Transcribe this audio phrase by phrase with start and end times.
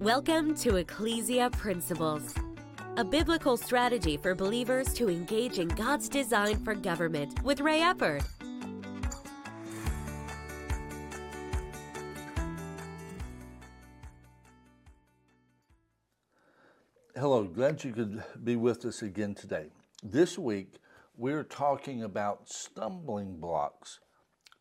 [0.00, 2.34] Welcome to Ecclesia Principles,
[2.98, 8.22] a biblical strategy for believers to engage in God's design for government with Ray Eppard.
[17.14, 19.70] Hello, glad you could be with us again today.
[20.02, 20.74] This week,
[21.16, 24.00] we're talking about stumbling blocks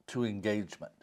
[0.07, 0.93] to engagement.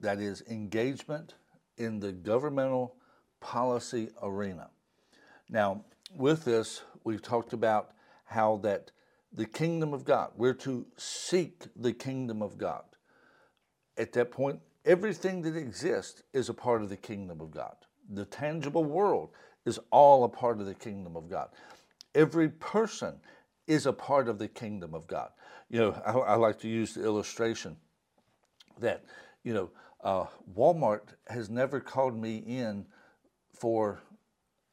[0.00, 1.32] That is, engagement
[1.78, 2.97] in the governmental
[3.40, 4.70] policy arena.
[5.48, 5.84] Now,
[6.14, 7.92] with this, we've talked about
[8.24, 8.90] how that
[9.32, 12.84] the kingdom of God, we're to seek the kingdom of God.
[13.96, 17.76] At that point, everything that exists is a part of the kingdom of God.
[18.10, 19.30] The tangible world
[19.66, 21.50] is all a part of the kingdom of God.
[22.14, 23.20] Every person
[23.66, 25.30] is a part of the kingdom of God.
[25.68, 27.76] You know, I, I like to use the illustration
[28.80, 29.04] that,
[29.44, 29.70] you know,
[30.02, 30.26] uh,
[30.56, 32.86] Walmart has never called me in
[33.58, 34.00] for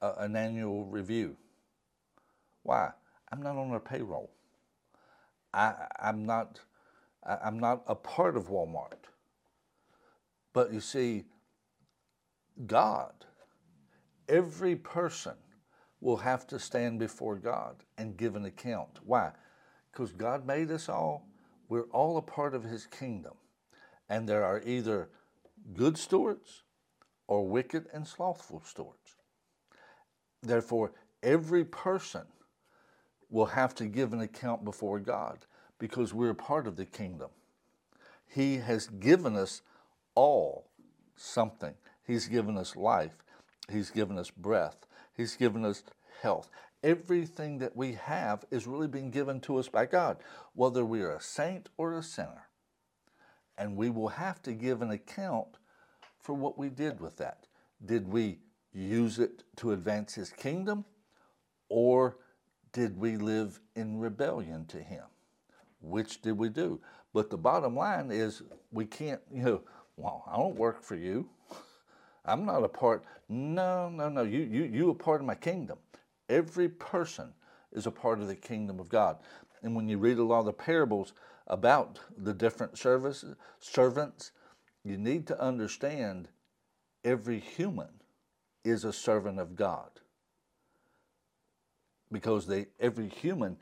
[0.02, 1.36] a, an annual review.
[2.64, 2.92] Why?
[3.32, 4.32] I'm not on their payroll.
[5.54, 6.60] I, I'm not.
[7.24, 9.10] I'm not a part of Walmart.
[10.54, 11.24] But you see,
[12.68, 13.14] God,
[14.30, 15.34] every person
[16.02, 19.00] will have to stand before God and give an account.
[19.04, 19.32] Why?
[19.92, 21.28] Because God made us all.
[21.68, 23.34] We're all a part of His kingdom.
[24.08, 25.10] And there are either
[25.74, 26.62] good stewards
[27.28, 29.16] or wicked and slothful stewards.
[30.42, 30.92] Therefore,
[31.24, 32.24] every person
[33.30, 35.40] will have to give an account before God
[35.80, 37.30] because we're part of the kingdom.
[38.28, 39.62] He has given us
[40.14, 40.68] all
[41.16, 41.74] something.
[42.06, 43.24] He's given us life.
[43.72, 44.86] He's given us breath.
[45.16, 45.84] He's given us
[46.22, 46.50] health.
[46.84, 50.18] Everything that we have is really being given to us by God,
[50.54, 52.48] whether we are a saint or a sinner.
[53.58, 55.58] And we will have to give an account
[56.26, 57.46] for what we did with that.
[57.86, 58.40] Did we
[58.74, 60.84] use it to advance his kingdom
[61.70, 62.18] or
[62.74, 65.04] did we live in rebellion to him?
[65.82, 66.82] Which did we do?
[67.14, 68.42] But the bottom line is
[68.72, 69.62] we can't, you know,
[69.98, 71.30] well, I don't work for you.
[72.26, 73.04] I'm not a part.
[73.30, 74.24] No, no, no.
[74.24, 75.78] You, you, you are part of my kingdom.
[76.28, 77.34] Every person
[77.72, 79.18] is a part of the kingdom of God.
[79.62, 81.14] And when you read a lot of the parables
[81.46, 84.32] about the different services, servants,
[84.86, 86.30] you need to understand
[87.04, 87.90] every human
[88.64, 89.90] is a servant of God
[92.12, 93.58] because they, every human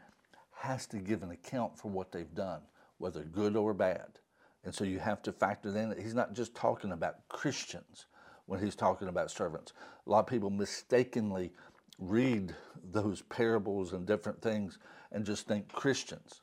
[0.51, 2.61] has to give an account for what they've done,
[2.97, 4.19] whether good or bad.
[4.65, 8.05] And so you have to factor in that he's not just talking about Christians
[8.45, 9.73] when he's talking about servants.
[10.05, 11.51] A lot of people mistakenly
[11.99, 12.53] read
[12.91, 14.77] those parables and different things
[15.11, 16.41] and just think Christians.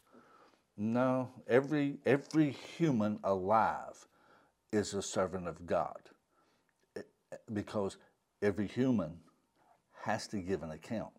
[0.77, 4.07] No, every every human alive
[4.72, 5.98] is a servant of God
[6.97, 7.03] eh,
[7.53, 7.97] because
[8.42, 9.19] every human
[10.04, 11.12] has to give an account.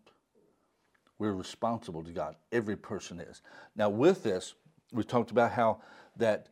[1.18, 2.36] We're responsible to God.
[2.50, 3.42] Every person is.
[3.76, 4.54] Now, with this,
[4.92, 5.80] we talked about how
[6.16, 6.48] that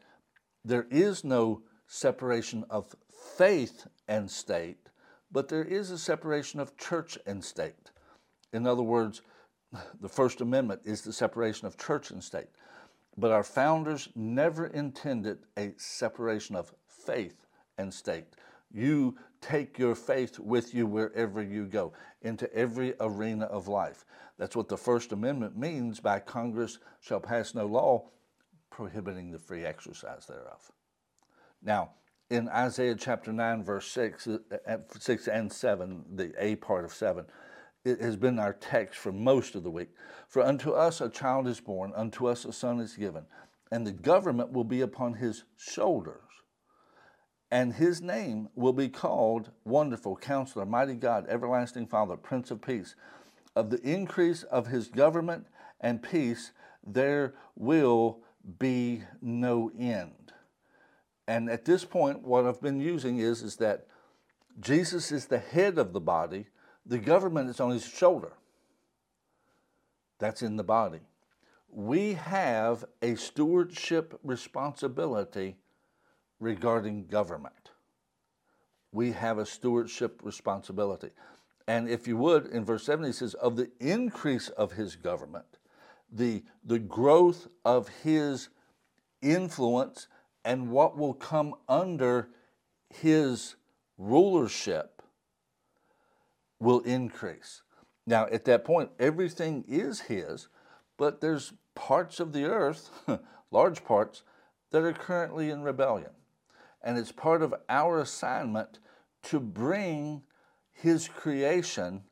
[0.65, 2.95] there is no separation of
[3.37, 4.89] faith and state,
[5.33, 7.91] but there is a separation of church and state.
[8.53, 9.23] In other words,
[10.01, 12.49] the First Amendment is the separation of church and state.
[13.17, 16.73] But our founders never intended a separation of
[17.11, 17.47] faith
[17.79, 18.27] and state.
[18.73, 24.05] You take your faith with you wherever you go, into every arena of life.
[24.39, 28.11] That's what the First Amendment means by Congress shall pass no law
[28.71, 30.71] prohibiting the free exercise thereof.
[31.63, 31.91] Now,
[32.31, 37.25] in Isaiah chapter 9, verse 6, uh, 6 and 7, the A part of 7,
[37.85, 39.89] it has been our text for most of the week.
[40.29, 43.25] For unto us a child is born, unto us a son is given,
[43.73, 46.30] and the government will be upon his shoulders
[47.51, 52.95] and his name will be called Wonderful Counselor, Mighty God, Everlasting Father, Prince of Peace.
[53.57, 55.47] Of the increase of his government
[55.81, 56.53] and peace,
[56.87, 58.21] there will
[58.59, 60.33] be no end.
[61.27, 63.87] And at this point, what I've been using is, is that
[64.61, 66.47] Jesus is the head of the body,
[66.87, 68.33] the government is on his shoulder.
[70.19, 71.01] That's in the body.
[71.69, 75.57] We have a stewardship responsibility
[76.41, 77.71] regarding government.
[78.93, 81.11] We have a stewardship responsibility.
[81.69, 85.59] And if you would, in verse 7, he says, of the increase of his government,
[86.11, 88.49] the, the growth of his
[89.23, 90.09] influence,
[90.45, 92.31] and what will come under
[92.89, 93.55] his
[93.99, 95.03] rulership
[96.59, 97.63] will increase.
[98.07, 100.49] Now, at that point, everything is his,
[100.97, 102.91] but there's parts of the earth,
[103.53, 104.25] large parts,
[104.73, 106.11] that are currently in rebellion
[106.83, 108.79] and it's part of our assignment
[109.25, 110.23] to bring
[110.73, 112.03] his creation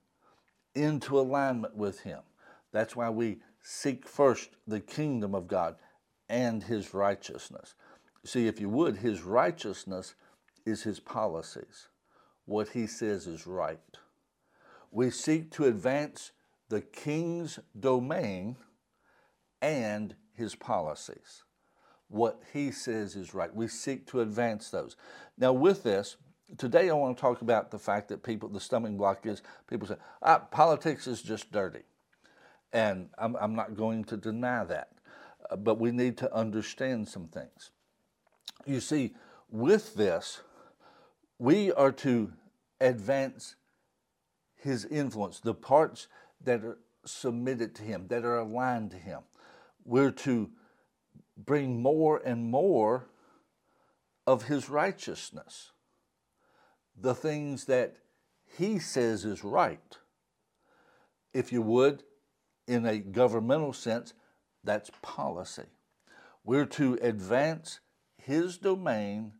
[0.74, 2.20] into alignment with him.
[2.72, 5.76] That's why we seek first the kingdom of God
[6.28, 7.74] and his righteousness.
[8.24, 10.14] See, if you would, his righteousness
[10.66, 11.88] is his policies.
[12.44, 13.78] What he says is right.
[14.90, 16.32] We seek to advance
[16.68, 18.56] the king's domain
[19.60, 21.42] and his policies.
[22.08, 23.54] What he says is right.
[23.54, 24.96] We seek to advance those.
[25.36, 26.16] Now, with this,
[26.56, 29.86] today I want to talk about the fact that people, the stumbling block is people
[29.86, 31.82] say, ah, politics is just dirty.
[32.72, 34.92] And I'm, I'm not going to deny that.
[35.50, 37.70] Uh, but we need to understand some things.
[38.66, 39.14] You see,
[39.50, 40.40] with this,
[41.38, 42.32] we are to
[42.80, 43.54] advance
[44.56, 46.08] his influence, the parts
[46.44, 49.20] that are submitted to him, that are aligned to him.
[49.84, 50.50] We're to
[51.38, 53.06] bring more and more
[54.26, 55.70] of his righteousness,
[57.00, 57.96] the things that
[58.58, 59.96] he says is right.
[61.32, 62.02] If you would,
[62.66, 64.12] in a governmental sense,
[64.64, 65.66] that's policy.
[66.44, 67.80] We're to advance
[68.16, 69.32] his domain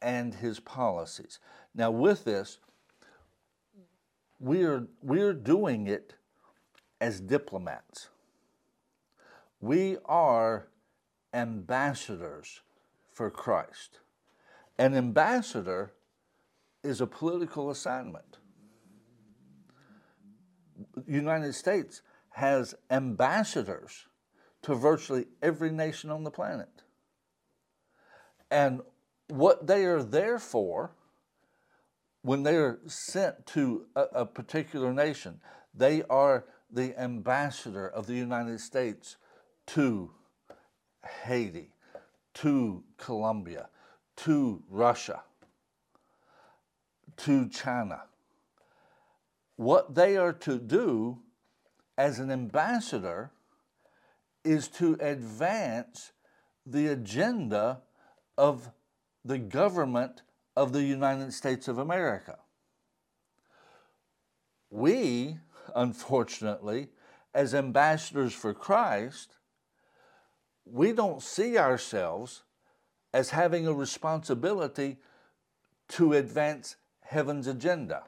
[0.00, 1.38] and his policies.
[1.74, 2.58] Now, with this,
[4.40, 6.14] we're, we're doing it
[7.00, 8.08] as diplomats.
[9.60, 10.68] We are
[11.32, 12.60] ambassadors
[13.12, 14.00] for Christ.
[14.78, 15.92] An ambassador
[16.82, 18.38] is a political assignment.
[20.94, 24.06] The United States has ambassadors
[24.62, 26.82] to virtually every nation on the planet.
[28.50, 28.80] And
[29.28, 30.92] what they are there for,
[32.22, 35.40] when they are sent to a, a particular nation,
[35.74, 39.16] they are the ambassador of the United States
[39.66, 40.10] to
[41.04, 41.70] Haiti,
[42.34, 43.68] to Colombia,
[44.16, 45.22] to Russia,
[47.18, 48.02] to China.
[49.56, 51.18] What they are to do
[51.96, 53.32] as an ambassador
[54.44, 56.12] is to advance
[56.64, 57.82] the agenda
[58.36, 58.70] of
[59.24, 60.22] the government
[60.56, 62.38] of the United States of America.
[64.70, 65.38] We,
[65.74, 66.88] unfortunately,
[67.34, 69.37] as ambassadors for Christ,
[70.72, 72.42] we don't see ourselves
[73.12, 74.98] as having a responsibility
[75.88, 78.04] to advance heaven's agenda.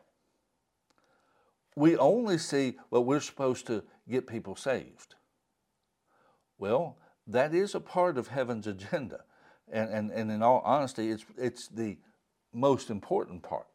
[1.77, 5.15] We only see what we're supposed to get people saved.
[6.59, 9.25] Well, that is a part of heaven's agenda.
[9.73, 11.97] And, and, and in all honesty, it's, it's the
[12.53, 13.67] most important part.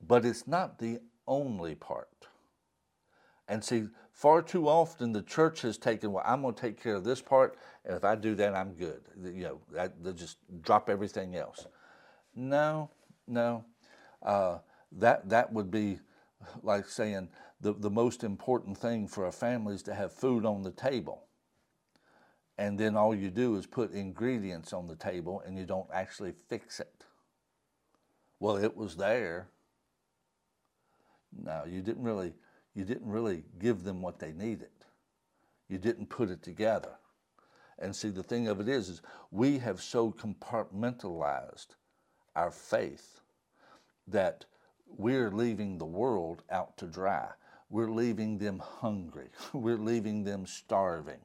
[0.00, 2.28] But it's not the only part.
[3.48, 6.94] And see, far too often the church has taken, well, I'm going to take care
[6.94, 9.02] of this part, and if I do that, I'm good.
[9.22, 11.66] You know, that, they just drop everything else.
[12.34, 12.88] No,
[13.28, 13.66] no.
[14.22, 14.58] Uh,
[14.92, 15.98] that, that would be
[16.62, 17.28] like saying
[17.60, 21.24] the, the most important thing for a family is to have food on the table.
[22.56, 26.32] And then all you do is put ingredients on the table and you don't actually
[26.48, 27.04] fix it.
[28.40, 29.48] Well, it was there.
[31.38, 32.32] No, you didn't really
[32.76, 34.68] you didn't really give them what they needed.
[35.68, 36.92] You didn't put it together.
[37.78, 41.68] And see, the thing of it is, is we have so compartmentalized
[42.36, 43.20] our faith
[44.06, 44.44] that
[44.86, 47.28] we're leaving the world out to dry.
[47.70, 49.30] We're leaving them hungry.
[49.52, 51.18] We're leaving them starving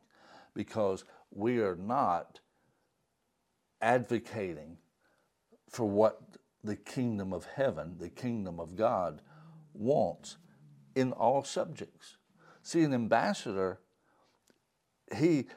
[0.55, 2.39] because we are not
[3.81, 4.77] advocating
[5.70, 6.20] for what
[6.63, 9.22] the kingdom of heaven, the kingdom of God,
[9.74, 10.38] wants
[10.95, 12.17] in all subjects.
[12.63, 13.79] See, an ambassador,
[15.15, 15.48] he,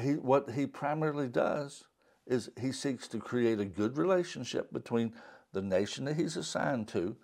[0.00, 1.84] he, what he primarily does
[2.26, 5.12] is he seeks to create a good relationship between
[5.52, 7.16] the nation that he's assigned to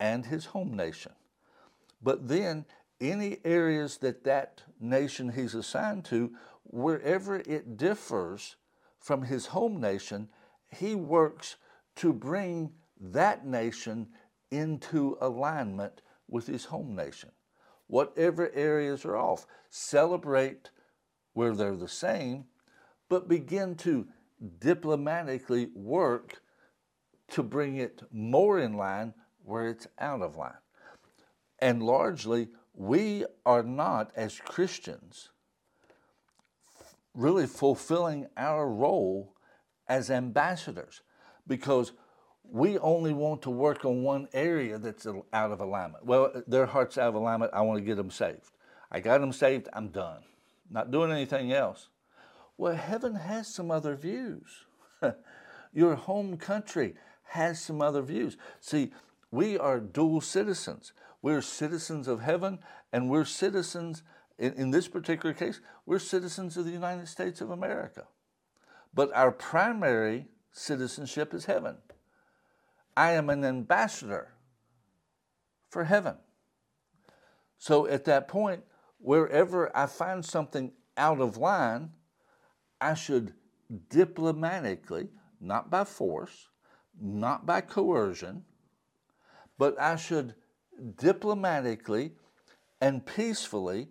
[0.00, 1.12] and his home nation.
[2.02, 2.64] But then,
[3.00, 6.32] any areas that that nation he's assigned to,
[6.64, 8.56] wherever it differs
[8.98, 10.28] from his home nation,
[10.70, 11.56] he works
[11.96, 14.08] to bring that nation
[14.50, 16.02] into alignment
[16.32, 17.30] with his home nation.
[17.86, 20.70] Whatever areas are off, celebrate
[21.34, 22.46] where they're the same,
[23.08, 24.08] but begin to
[24.58, 26.40] diplomatically work
[27.28, 29.12] to bring it more in line
[29.44, 30.52] where it's out of line.
[31.58, 35.28] And largely, we are not, as Christians,
[37.14, 39.36] really fulfilling our role
[39.86, 41.02] as ambassadors
[41.46, 41.92] because
[42.52, 46.04] we only want to work on one area that's out of alignment.
[46.04, 47.50] Well, their heart's out of alignment.
[47.54, 48.50] I want to get them saved.
[48.90, 49.70] I got them saved.
[49.72, 50.20] I'm done.
[50.70, 51.88] Not doing anything else.
[52.58, 54.66] Well, heaven has some other views.
[55.72, 58.36] Your home country has some other views.
[58.60, 58.92] See,
[59.30, 60.92] we are dual citizens.
[61.22, 62.58] We're citizens of heaven
[62.92, 64.02] and we're citizens,
[64.38, 68.08] in, in this particular case, we're citizens of the United States of America.
[68.92, 71.76] But our primary citizenship is heaven.
[72.96, 74.34] I am an ambassador
[75.68, 76.16] for heaven.
[77.58, 78.64] So at that point,
[78.98, 81.90] wherever I find something out of line,
[82.80, 83.34] I should
[83.88, 85.08] diplomatically,
[85.40, 86.48] not by force,
[87.00, 88.44] not by coercion,
[89.58, 90.34] but I should
[90.96, 92.12] diplomatically
[92.80, 93.88] and peacefully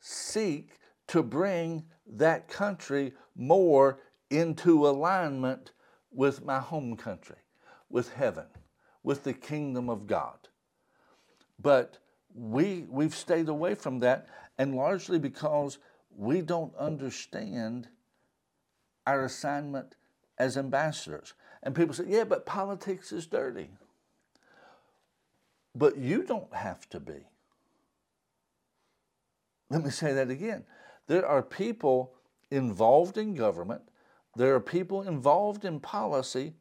[0.00, 5.72] seek to bring that country more into alignment
[6.10, 7.36] with my home country,
[7.92, 8.46] with heaven,
[9.04, 10.48] with the kingdom of God.
[11.60, 11.98] But
[12.34, 14.26] we, we've stayed away from that,
[14.58, 15.78] and largely because
[16.16, 17.88] we don't understand
[19.06, 19.94] our assignment
[20.38, 21.34] as ambassadors.
[21.62, 23.70] And people say, yeah, but politics is dirty.
[25.74, 27.26] But you don't have to be.
[29.70, 30.64] Let me say that again.
[31.06, 32.14] There are people
[32.50, 33.82] involved in government,
[34.34, 36.54] there are people involved in policy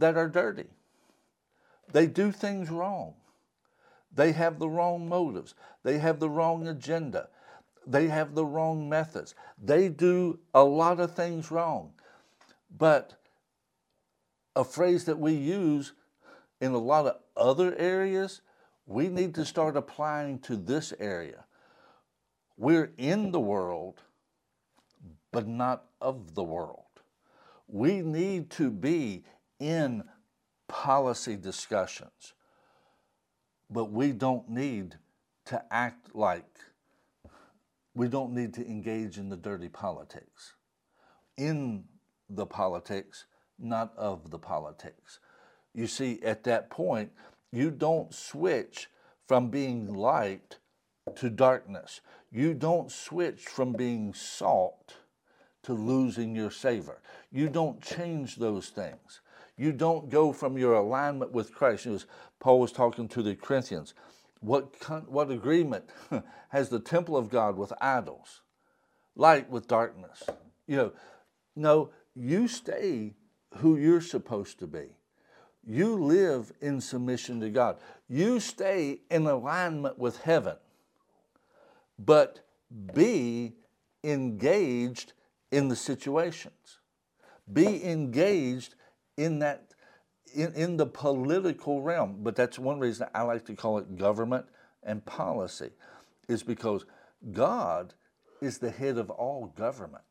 [0.00, 0.66] that are dirty.
[1.92, 3.14] They do things wrong.
[4.14, 5.54] They have the wrong motives.
[5.82, 7.28] They have the wrong agenda.
[7.86, 9.34] They have the wrong methods.
[9.62, 11.92] They do a lot of things wrong.
[12.76, 13.14] But
[14.56, 15.92] a phrase that we use
[16.60, 18.40] in a lot of other areas,
[18.86, 21.44] we need to start applying to this area.
[22.56, 24.02] We're in the world,
[25.30, 26.82] but not of the world.
[27.68, 29.24] We need to be
[29.60, 30.04] in
[30.68, 32.34] policy discussions,
[33.70, 34.96] but we don't need
[35.46, 36.44] to act like
[37.94, 40.54] we don't need to engage in the dirty politics.
[41.36, 41.84] In
[42.30, 43.24] the politics,
[43.58, 45.18] not of the politics.
[45.74, 47.10] You see, at that point,
[47.50, 48.88] you don't switch
[49.26, 50.58] from being light
[51.16, 52.00] to darkness.
[52.30, 54.94] You don't switch from being salt
[55.64, 57.00] to losing your savor.
[57.32, 59.20] You don't change those things.
[59.58, 61.86] You don't go from your alignment with Christ.
[61.86, 61.98] Know,
[62.38, 63.92] Paul was talking to the Corinthians.
[64.40, 64.72] What,
[65.08, 65.90] what agreement
[66.50, 68.42] has the temple of God with idols?
[69.16, 70.22] Light with darkness.
[70.68, 70.92] You know,
[71.56, 73.14] no, you stay
[73.56, 74.96] who you're supposed to be.
[75.66, 77.78] You live in submission to God.
[78.08, 80.56] You stay in alignment with heaven,
[81.98, 82.40] but
[82.94, 83.54] be
[84.04, 85.14] engaged
[85.50, 86.78] in the situations.
[87.52, 88.76] Be engaged
[89.18, 89.64] in that
[90.34, 92.18] in, in the political realm.
[92.22, 94.46] But that's one reason I like to call it government
[94.82, 95.70] and policy,
[96.28, 96.86] is because
[97.32, 97.94] God
[98.40, 100.04] is the head of all government.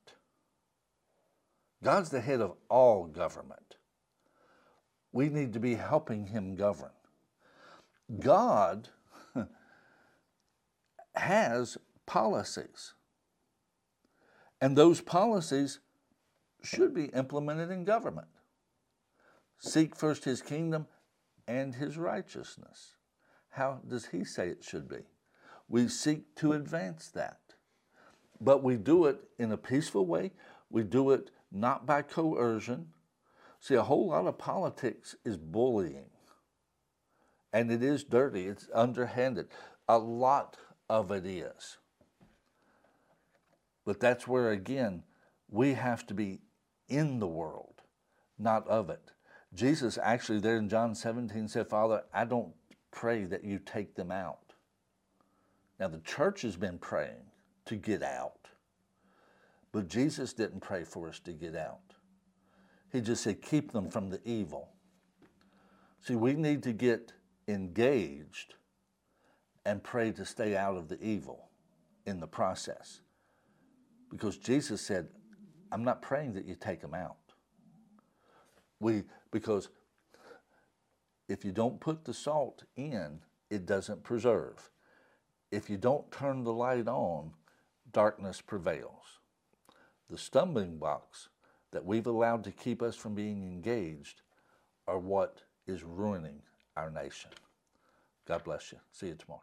[1.83, 3.77] God's the head of all government.
[5.11, 6.91] We need to be helping Him govern.
[8.19, 8.89] God
[11.15, 12.93] has policies,
[14.59, 15.79] and those policies
[16.63, 18.27] should be implemented in government.
[19.59, 20.87] Seek first His kingdom
[21.47, 22.93] and His righteousness.
[23.49, 25.07] How does He say it should be?
[25.69, 27.39] We seek to advance that.
[28.39, 30.31] But we do it in a peaceful way.
[30.69, 32.89] We do it not by coercion.
[33.59, 36.09] See, a whole lot of politics is bullying.
[37.51, 39.47] And it is dirty, it's underhanded.
[39.89, 40.57] A lot
[40.89, 41.77] of it is.
[43.85, 45.03] But that's where, again,
[45.49, 46.41] we have to be
[46.89, 47.81] in the world,
[48.37, 49.11] not of it.
[49.53, 52.53] Jesus actually, there in John 17, said, Father, I don't
[52.91, 54.53] pray that you take them out.
[55.79, 57.31] Now, the church has been praying
[57.65, 58.49] to get out.
[59.71, 61.79] But Jesus didn't pray for us to get out.
[62.91, 64.69] He just said, keep them from the evil.
[66.01, 67.13] See, we need to get
[67.47, 68.55] engaged
[69.65, 71.49] and pray to stay out of the evil
[72.05, 73.01] in the process.
[74.09, 75.09] Because Jesus said,
[75.71, 77.17] I'm not praying that you take them out.
[78.79, 79.69] We, because
[81.27, 83.19] if you don't put the salt in,
[83.49, 84.69] it doesn't preserve.
[85.51, 87.31] If you don't turn the light on,
[87.91, 89.19] darkness prevails
[90.09, 91.29] the stumbling blocks
[91.71, 94.21] that we've allowed to keep us from being engaged
[94.87, 96.41] are what is ruining
[96.77, 97.31] our nation.
[98.25, 98.79] God bless you.
[98.91, 99.41] See you tomorrow.